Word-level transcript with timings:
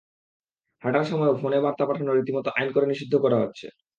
হাঁটার 0.83 1.05
সময় 1.05 1.33
ফোনে 1.41 1.59
বার্তা 1.63 1.83
পাঠানো 1.85 2.11
রীতিমতো 2.11 2.49
আইন 2.57 2.69
করে 2.73 2.85
নিষিদ্ধ 2.87 3.13
করা 3.23 3.37
হচ্ছে। 3.43 3.65